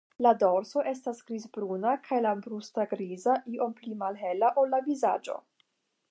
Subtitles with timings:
[0.25, 5.37] La dorso estas grizbruna kaj la brusto griza, iom pli malhela ol la vizaĝo.